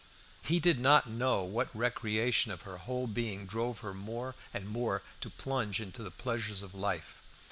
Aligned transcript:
He 0.41 0.59
did 0.59 0.79
not 0.79 1.07
know 1.07 1.43
what 1.43 1.69
recreation 1.75 2.51
of 2.51 2.63
her 2.63 2.77
whole 2.77 3.05
being 3.05 3.45
drove 3.45 3.81
her 3.81 3.93
more 3.93 4.33
and 4.51 4.67
more 4.67 5.03
to 5.19 5.29
plunge 5.29 5.79
into 5.79 6.01
the 6.01 6.09
pleasures 6.09 6.63
of 6.63 6.73
life. 6.73 7.21